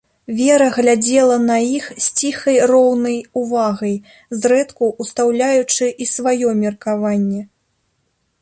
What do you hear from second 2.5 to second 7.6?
роўнай увагай, зрэдку ўстаўляючы і сваё меркаванне.